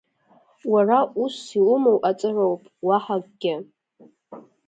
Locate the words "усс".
1.23-1.43